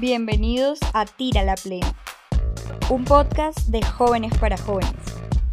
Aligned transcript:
Bienvenidos 0.00 0.78
a 0.92 1.06
Tira 1.06 1.42
la 1.42 1.56
Plena, 1.56 1.92
un 2.88 3.04
podcast 3.04 3.58
de 3.66 3.82
jóvenes 3.82 4.32
para 4.38 4.56
jóvenes, 4.56 4.94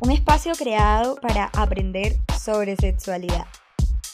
un 0.01 0.11
espacio 0.11 0.51
creado 0.53 1.15
para 1.15 1.45
aprender 1.45 2.17
sobre 2.39 2.75
sexualidad. 2.75 3.47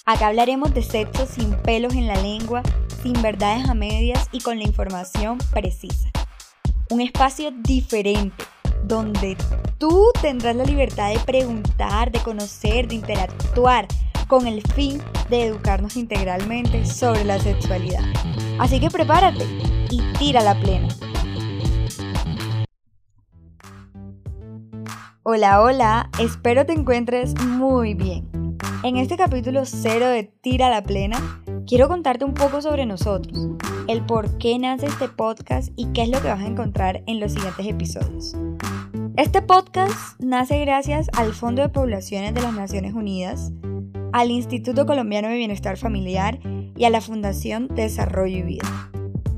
Acá 0.06 0.28
hablaremos 0.28 0.74
de 0.74 0.84
sexo 0.84 1.26
sin 1.26 1.54
pelos 1.64 1.96
en 1.96 2.08
la 2.08 2.16
lengua, 2.22 2.64
sin 3.04 3.22
verdades 3.22 3.68
a 3.68 3.74
medias 3.74 4.30
y 4.32 4.40
con 4.40 4.58
la 4.58 4.64
información 4.64 5.38
precisa. 5.52 6.10
Un 6.90 7.02
espacio 7.02 7.52
diferente, 7.52 8.46
donde 8.86 9.36
tú 9.80 10.14
tendrás 10.22 10.56
la 10.56 10.64
libertad 10.64 11.12
de 11.12 11.20
preguntar, 11.20 12.10
de 12.10 12.20
conocer, 12.20 12.88
de 12.88 12.96
interactuar, 12.96 13.86
con 14.30 14.48
el 14.48 14.62
fin 14.62 15.04
de 15.30 15.48
educarnos 15.48 15.98
integralmente 15.98 16.86
sobre 16.86 17.26
la 17.26 17.38
sexualidad. 17.38 18.06
Así 18.60 18.80
que 18.80 18.90
prepárate 18.90 19.46
y 19.92 20.02
tira 20.18 20.42
la 20.42 20.60
plena. 20.60 20.88
Hola, 25.24 25.62
hola, 25.62 26.10
espero 26.20 26.66
te 26.66 26.74
encuentres 26.74 27.36
muy 27.46 27.94
bien. 27.94 28.58
En 28.84 28.98
este 28.98 29.18
capítulo 29.18 29.66
cero 29.66 30.08
de 30.08 30.24
Tira 30.24 30.70
la 30.70 30.82
Plena, 30.82 31.44
quiero 31.68 31.88
contarte 31.88 32.26
un 32.26 32.34
poco 32.34 32.62
sobre 32.62 32.88
nosotros, 32.88 33.50
el 33.88 34.04
por 34.06 34.38
qué 34.40 34.58
nace 34.58 34.88
este 34.88 35.08
podcast 35.08 35.72
y 35.76 35.88
qué 35.94 36.04
es 36.04 36.10
lo 36.10 36.22
que 36.22 36.30
vas 36.30 36.40
a 36.40 36.48
encontrar 36.48 37.04
en 37.06 37.20
los 37.20 37.34
siguientes 37.34 37.68
episodios. 37.68 38.36
Este 39.18 39.42
podcast 39.44 40.20
nace 40.20 40.60
gracias 40.62 41.10
al 41.16 41.34
Fondo 41.34 41.62
de 41.62 41.70
Poblaciones 41.70 42.34
de 42.34 42.42
las 42.42 42.54
Naciones 42.54 42.94
Unidas, 42.94 43.52
al 44.14 44.32
Instituto 44.32 44.86
Colombiano 44.86 45.28
de 45.28 45.36
Bienestar 45.36 45.78
Familiar 45.78 46.40
y 46.76 46.86
a 46.86 46.90
la 46.90 47.02
Fundación 47.02 47.68
Desarrollo 47.68 48.38
y 48.38 48.42
Vida. 48.42 48.92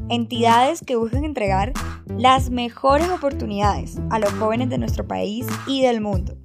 Entidades 0.10 0.82
que 0.82 0.98
buscan 0.98 1.24
entregar 1.24 1.72
las 2.08 2.50
mejores 2.50 3.10
oportunidades 3.10 4.00
a 4.10 4.20
los 4.20 4.32
jóvenes 4.34 4.70
de 4.70 4.78
nuestro 4.78 5.08
país 5.08 5.48
y 5.66 5.82
del 5.82 6.02
mundo. 6.02 6.36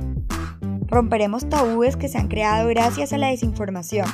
Romperemos 0.86 1.48
tabúes 1.48 1.96
que 1.96 2.08
se 2.08 2.18
han 2.18 2.28
creado 2.28 2.68
gracias 2.68 3.12
a 3.12 3.18
la 3.18 3.28
desinformación. 3.28 4.06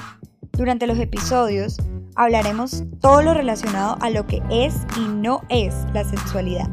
Durante 0.52 0.86
los 0.86 0.98
episodios 0.98 1.76
hablaremos 2.16 2.84
todo 3.00 3.22
lo 3.22 3.34
relacionado 3.34 3.96
a 4.00 4.08
lo 4.10 4.26
que 4.26 4.42
es 4.50 4.74
y 4.96 5.08
no 5.08 5.42
es 5.50 5.74
la 5.92 6.04
sexualidad. 6.04 6.68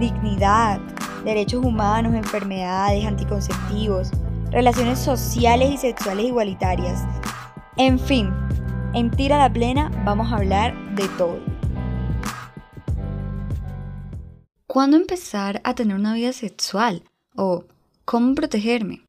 Dignidad, 0.00 0.80
derechos 1.24 1.64
humanos, 1.64 2.14
enfermedades, 2.14 3.06
anticonceptivos, 3.06 4.10
relaciones 4.50 4.98
sociales 4.98 5.70
y 5.70 5.76
sexuales 5.76 6.26
igualitarias. 6.26 7.04
En 7.76 7.98
fin, 7.98 8.30
en 8.94 9.10
Tira 9.10 9.38
la 9.38 9.52
Plena 9.52 9.90
vamos 10.04 10.32
a 10.32 10.36
hablar 10.36 10.74
de 10.94 11.06
todo. 11.16 11.57
¿Cuándo 14.70 14.98
empezar 14.98 15.62
a 15.64 15.74
tener 15.74 15.96
una 15.96 16.12
vida 16.12 16.34
sexual? 16.34 17.02
¿O 17.34 17.64
cómo 18.04 18.34
protegerme? 18.34 19.02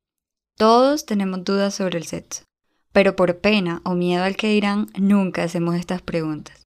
Todos 0.58 1.06
tenemos 1.06 1.44
dudas 1.44 1.76
sobre 1.76 1.98
el 1.98 2.06
sexo, 2.06 2.44
pero 2.94 3.18
por 3.18 3.40
pena 3.40 3.82
o 3.84 3.94
miedo 3.94 4.24
al 4.24 4.38
que 4.38 4.48
dirán, 4.48 4.88
nunca 4.98 5.44
hacemos 5.44 5.76
estas 5.76 6.02
preguntas. 6.02 6.64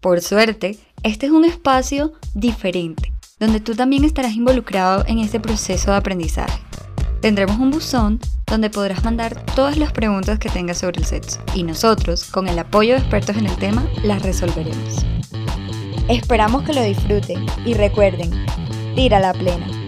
Por 0.00 0.20
suerte, 0.22 0.76
este 1.04 1.26
es 1.26 1.32
un 1.32 1.44
espacio 1.44 2.14
diferente, 2.34 3.12
donde 3.38 3.60
tú 3.60 3.76
también 3.76 4.02
estarás 4.02 4.32
involucrado 4.32 5.04
en 5.06 5.20
este 5.20 5.38
proceso 5.38 5.92
de 5.92 5.98
aprendizaje. 5.98 6.60
Tendremos 7.20 7.60
un 7.60 7.70
buzón 7.70 8.18
donde 8.44 8.70
podrás 8.70 9.04
mandar 9.04 9.46
todas 9.54 9.76
las 9.76 9.92
preguntas 9.92 10.40
que 10.40 10.50
tengas 10.50 10.78
sobre 10.78 10.98
el 10.98 11.06
sexo 11.06 11.40
y 11.54 11.62
nosotros, 11.62 12.24
con 12.24 12.48
el 12.48 12.58
apoyo 12.58 12.94
de 12.94 13.00
expertos 13.02 13.36
en 13.36 13.46
el 13.46 13.56
tema, 13.56 13.88
las 14.02 14.22
resolveremos. 14.22 15.06
Esperamos 16.08 16.62
que 16.62 16.72
lo 16.72 16.82
disfruten 16.82 17.44
y 17.64 17.74
recuerden, 17.74 18.30
tira 18.94 19.18
la 19.18 19.32
plena. 19.32 19.85